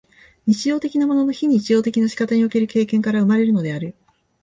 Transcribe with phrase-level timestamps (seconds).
[0.47, 3.93] 日常的なものの非日常的な仕方における経験から生まれるのである。